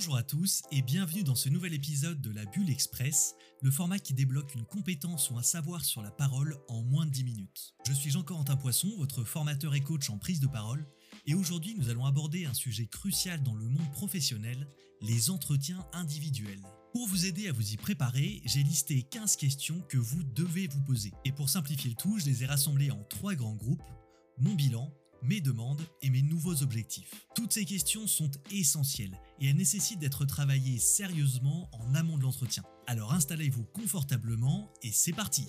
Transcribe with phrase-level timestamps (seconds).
[0.00, 3.98] Bonjour à tous et bienvenue dans ce nouvel épisode de la Bulle Express, le format
[3.98, 7.74] qui débloque une compétence ou un savoir sur la parole en moins de 10 minutes.
[7.86, 10.86] Je suis Jean-Corentin Poisson, votre formateur et coach en prise de parole,
[11.26, 14.66] et aujourd'hui nous allons aborder un sujet crucial dans le monde professionnel,
[15.02, 16.62] les entretiens individuels.
[16.94, 20.80] Pour vous aider à vous y préparer, j'ai listé 15 questions que vous devez vous
[20.80, 21.12] poser.
[21.26, 23.84] Et pour simplifier le tout, je les ai rassemblées en trois grands groupes,
[24.38, 27.26] mon bilan, mes demandes et mes nouveaux objectifs.
[27.34, 32.62] Toutes ces questions sont essentielles et elles nécessitent d'être travaillées sérieusement en amont de l'entretien.
[32.86, 35.46] Alors installez-vous confortablement et c'est parti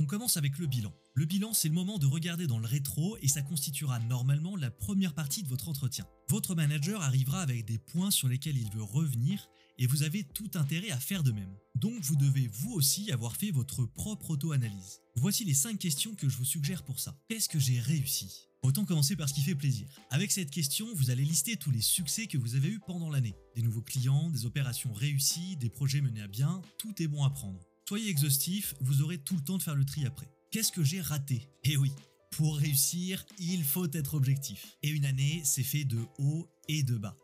[0.00, 0.92] On commence avec le bilan.
[1.14, 4.70] Le bilan, c'est le moment de regarder dans le rétro et ça constituera normalement la
[4.70, 6.06] première partie de votre entretien.
[6.28, 10.50] Votre manager arrivera avec des points sur lesquels il veut revenir et vous avez tout
[10.54, 11.54] intérêt à faire de même.
[11.74, 15.00] Donc vous devez vous aussi avoir fait votre propre auto-analyse.
[15.16, 17.16] Voici les 5 questions que je vous suggère pour ça.
[17.28, 18.48] Qu'est-ce que j'ai réussi?
[18.62, 19.86] Autant commencer par ce qui fait plaisir.
[20.10, 23.36] Avec cette question, vous allez lister tous les succès que vous avez eus pendant l'année.
[23.54, 27.30] Des nouveaux clients, des opérations réussies, des projets menés à bien, tout est bon à
[27.30, 27.60] prendre.
[27.88, 30.28] Soyez exhaustif, vous aurez tout le temps de faire le tri après.
[30.50, 31.48] Qu'est-ce que j'ai raté?
[31.64, 31.92] Eh oui,
[32.32, 34.76] pour réussir, il faut être objectif.
[34.82, 37.16] Et une année, c'est fait de haut et de bas.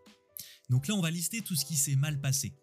[0.70, 2.55] Donc là, on va lister tout ce qui s'est mal passé.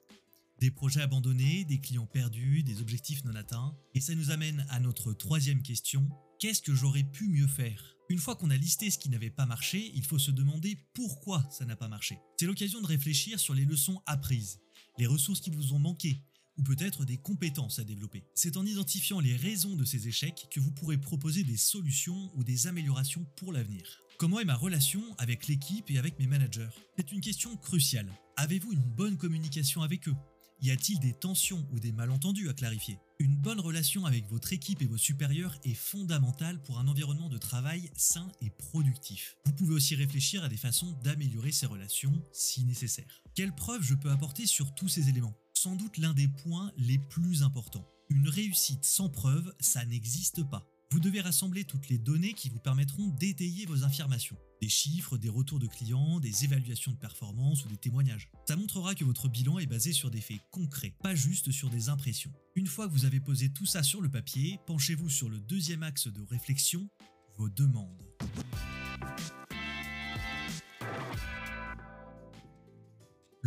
[0.59, 3.75] Des projets abandonnés, des clients perdus, des objectifs non atteints.
[3.95, 6.07] Et ça nous amène à notre troisième question.
[6.39, 7.95] Qu'est-ce que j'aurais pu mieux faire?
[8.09, 11.47] Une fois qu'on a listé ce qui n'avait pas marché, il faut se demander pourquoi
[11.49, 12.19] ça n'a pas marché.
[12.39, 14.59] C'est l'occasion de réfléchir sur les leçons apprises,
[14.97, 16.21] les ressources qui vous ont manqué,
[16.57, 18.23] ou peut-être des compétences à développer.
[18.35, 22.43] C'est en identifiant les raisons de ces échecs que vous pourrez proposer des solutions ou
[22.43, 24.01] des améliorations pour l'avenir.
[24.21, 26.69] Comment est ma relation avec l'équipe et avec mes managers?
[26.95, 28.05] C'est une question cruciale.
[28.37, 30.15] Avez-vous une bonne communication avec eux?
[30.61, 32.99] Y a-t-il des tensions ou des malentendus à clarifier?
[33.17, 37.39] Une bonne relation avec votre équipe et vos supérieurs est fondamentale pour un environnement de
[37.39, 39.37] travail sain et productif.
[39.47, 43.23] Vous pouvez aussi réfléchir à des façons d'améliorer ces relations si nécessaire.
[43.33, 45.33] Quelles preuves je peux apporter sur tous ces éléments?
[45.55, 47.87] Sans doute l'un des points les plus importants.
[48.11, 50.70] Une réussite sans preuve, ça n'existe pas.
[50.91, 54.35] Vous devez rassembler toutes les données qui vous permettront d'étayer vos affirmations.
[54.61, 58.29] Des chiffres, des retours de clients, des évaluations de performance ou des témoignages.
[58.45, 61.87] Ça montrera que votre bilan est basé sur des faits concrets, pas juste sur des
[61.87, 62.33] impressions.
[62.55, 65.81] Une fois que vous avez posé tout ça sur le papier, penchez-vous sur le deuxième
[65.81, 66.89] axe de réflexion,
[67.37, 68.03] vos demandes.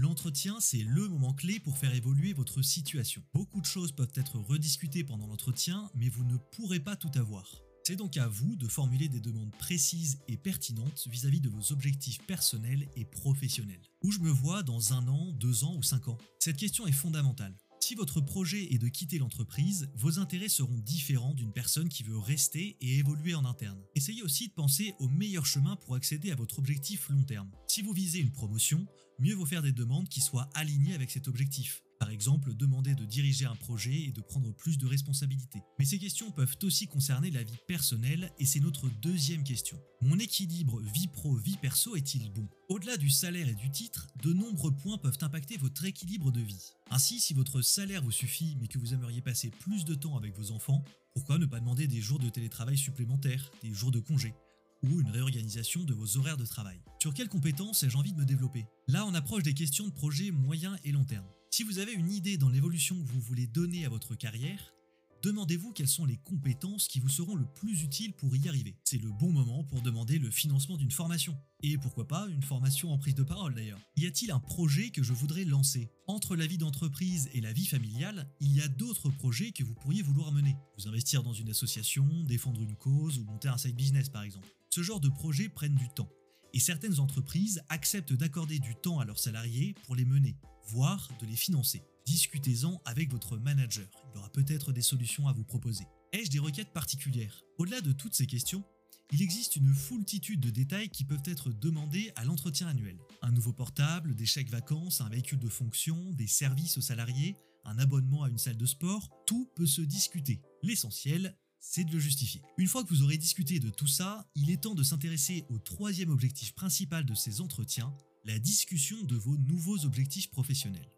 [0.05, 3.23] L'entretien, c'est le moment clé pour faire évoluer votre situation.
[3.33, 7.63] Beaucoup de choses peuvent être rediscutées pendant l'entretien, mais vous ne pourrez pas tout avoir.
[7.85, 12.19] C'est donc à vous de formuler des demandes précises et pertinentes vis-à-vis de vos objectifs
[12.27, 13.81] personnels et professionnels.
[14.03, 16.19] Où je me vois dans un an, deux ans ou cinq ans?
[16.39, 17.57] Cette question est fondamentale.
[17.87, 22.17] Si votre projet est de quitter l'entreprise, vos intérêts seront différents d'une personne qui veut
[22.17, 23.79] rester et évoluer en interne.
[23.95, 27.51] Essayez aussi de penser au meilleur chemin pour accéder à votre objectif long terme.
[27.69, 28.87] Si vous visez une promotion,
[29.19, 31.83] mieux vaut faire des demandes qui soient alignées avec cet objectif.
[32.05, 35.63] Par exemple, demander de diriger un projet et de prendre plus de responsabilités.
[35.79, 39.81] Mais ces questions peuvent aussi concerner la vie personnelle et c'est notre deuxième question.
[40.03, 42.47] Mon équilibre vie pro-vie perso est-il bon?
[42.69, 46.75] Au-delà du salaire et du titre, de nombreux points peuvent impacter votre équilibre de vie.
[46.91, 50.37] Ainsi, si votre salaire vous suffit mais que vous aimeriez passer plus de temps avec
[50.37, 50.85] vos enfants,
[51.15, 54.35] pourquoi ne pas demander des jours de télétravail supplémentaires, des jours de congé
[54.83, 56.83] ou une réorganisation de vos horaires de travail?
[57.01, 58.67] Sur quelles compétences ai-je envie de me développer?
[58.89, 61.25] Là, on approche des questions de projets moyen et long terme.
[61.57, 64.75] Si vous avez une idée dans l'évolution que vous voulez donner à votre carrière,
[65.23, 68.75] demandez-vous quelles sont les compétences qui vous seront le plus utiles pour y arriver.
[68.83, 71.39] C'est le bon moment pour demander le financement d'une formation.
[71.63, 73.79] Et pourquoi pas une formation en prise de parole d'ailleurs.
[73.97, 75.93] Y a-t-il un projet que je voudrais lancer?
[76.09, 79.75] Entre la vie d'entreprise et la vie familiale, il y a d'autres projets que vous
[79.75, 80.57] pourriez vouloir mener.
[80.77, 84.49] Vous investir dans une association, défendre une cause ou monter un side business par exemple.
[84.71, 86.11] Ce genre de projets prennent du temps
[86.53, 90.37] et certaines entreprises acceptent d'accorder du temps à leurs salariés pour les mener,
[90.67, 91.83] voire de les financer.
[92.07, 95.87] Discutez-en avec votre manager, il aura peut-être des solutions à vous proposer.
[96.13, 97.43] Ai-je des requêtes particulières?
[97.59, 98.65] Au-delà de toutes ces questions,
[99.13, 102.99] il existe une foultitude de détails qui peuvent être demandés à l'entretien annuel.
[103.23, 107.79] Un nouveau portable, des chèques vacances, un véhicule de fonction, des services aux salariés, un
[107.79, 110.41] abonnement à une salle de sport, tout peut se discuter.
[110.63, 112.43] L'essentiel, c'est de le justifier.
[112.59, 115.59] Une fois que vous aurez discuté de tout ça, il est temps de s'intéresser au
[115.59, 120.89] troisième objectif principal de ces entretiens, la discussion de vos nouveaux objectifs professionnels.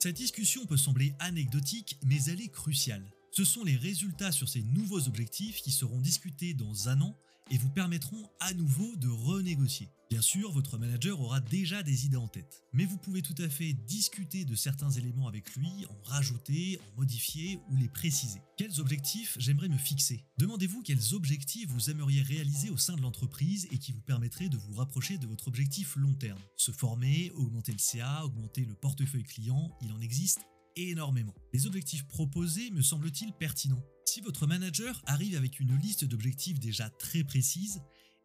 [0.00, 3.08] Cette discussion peut sembler anecdotique, mais elle est cruciale.
[3.30, 7.16] Ce sont les résultats sur ces nouveaux objectifs qui seront discutés dans un an
[7.50, 9.88] et vous permettront à nouveau de renégocier.
[10.10, 13.48] Bien sûr, votre manager aura déjà des idées en tête, mais vous pouvez tout à
[13.48, 18.40] fait discuter de certains éléments avec lui, en rajouter, en modifier ou les préciser.
[18.56, 20.24] Quels objectifs j'aimerais me fixer?
[20.38, 24.56] Demandez-vous quels objectifs vous aimeriez réaliser au sein de l'entreprise et qui vous permettraient de
[24.56, 26.38] vous rapprocher de votre objectif long terme.
[26.56, 30.46] Se former, augmenter le CA, augmenter le portefeuille client, il en existe
[30.76, 33.84] Les objectifs proposés me semblent-ils pertinents?
[34.06, 37.80] Si votre manager arrive avec une liste d'objectifs déjà très précise,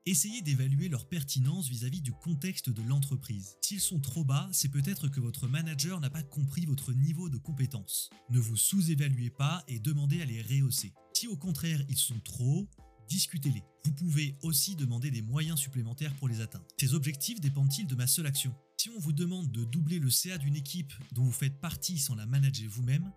[0.06, 3.58] essayez d'évaluer leur pertinence vis-à-vis du contexte de l'entreprise.
[3.62, 7.38] S'ils sont trop bas, c'est peut-être que votre manager n'a pas compris votre niveau de
[7.38, 8.10] compétence.
[8.32, 10.94] Ne vous sous-évaluez pas et demandez à les rehausser.
[11.14, 12.70] Si au contraire ils sont trop hauts,
[13.10, 13.64] discutez-les.
[13.84, 16.66] Vous pouvez aussi demander des moyens supplémentaires pour les atteindre.
[16.78, 18.56] Ces objectifs dépendent-ils de ma seule action?
[18.78, 22.16] Si on vous demande de doubler le CA d'une équipe dont vous faites partie sans
[22.16, 23.12] la manager vous-même,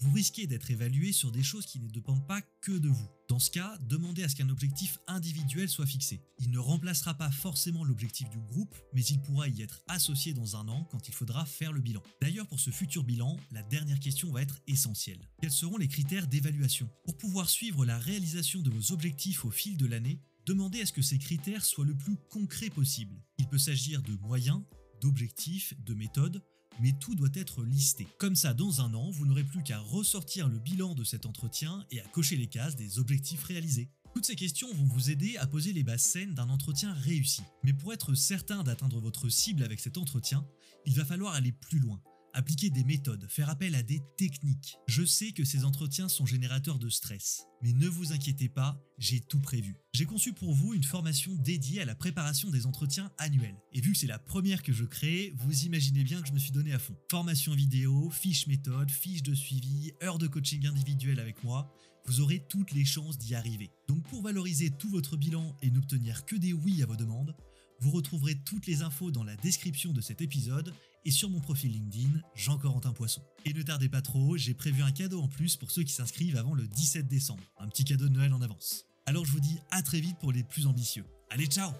[0.00, 3.08] vous risquez d'être évalué sur des choses qui ne dépendent pas que de vous.
[3.28, 6.20] Dans ce cas, demandez à ce qu'un objectif individuel soit fixé.
[6.38, 10.56] Il ne remplacera pas forcément l'objectif du groupe, mais il pourra y être associé dans
[10.56, 12.02] un an quand il faudra faire le bilan.
[12.20, 15.28] D'ailleurs, pour ce futur bilan, la dernière question va être essentielle.
[15.40, 16.88] Quels seront les critères d'évaluation?
[17.04, 20.92] Pour pouvoir suivre la réalisation de vos objectifs au fil de l'année, demandez à ce
[20.92, 23.20] que ces critères soient le plus concrets possible.
[23.38, 24.62] Il peut s'agir de moyens,
[25.00, 26.42] d'objectifs, de méthodes,
[26.80, 28.06] mais tout doit être listé.
[28.18, 31.84] Comme ça, dans un an, vous n'aurez plus qu'à ressortir le bilan de cet entretien
[31.90, 33.88] et à cocher les cases des objectifs réalisés.
[34.14, 37.42] Toutes ces questions vont vous aider à poser les bases saines d'un entretien réussi.
[37.64, 40.46] Mais pour être certain d'atteindre votre cible avec cet entretien,
[40.86, 42.00] il va falloir aller plus loin
[42.36, 44.76] appliquer des méthodes, faire appel à des techniques.
[44.86, 49.20] Je sais que ces entretiens sont générateurs de stress, mais ne vous inquiétez pas, j'ai
[49.20, 49.74] tout prévu.
[49.94, 53.56] J'ai conçu pour vous une formation dédiée à la préparation des entretiens annuels.
[53.72, 56.38] Et vu que c'est la première que je crée, vous imaginez bien que je me
[56.38, 56.96] suis donné à fond.
[57.10, 61.74] Formation vidéo, fiche méthode, fiche de suivi, heures de coaching individuel avec moi,
[62.04, 63.70] vous aurez toutes les chances d'y arriver.
[63.88, 67.34] Donc pour valoriser tout votre bilan et n'obtenir que des oui à vos demandes,
[67.80, 70.72] vous retrouverez toutes les infos dans la description de cet épisode
[71.06, 73.22] et sur mon profil LinkedIn, Jean-Corentin Poisson.
[73.44, 76.36] Et ne tardez pas trop, j'ai prévu un cadeau en plus pour ceux qui s'inscrivent
[76.36, 77.44] avant le 17 décembre.
[77.58, 78.86] Un petit cadeau de Noël en avance.
[79.06, 81.04] Alors je vous dis à très vite pour les plus ambitieux.
[81.30, 81.70] Allez, ciao